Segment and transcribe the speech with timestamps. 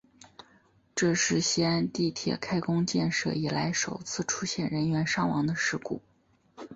[0.95, 6.01] 这是西安地铁开工建设以来首次出现人员伤亡的事故。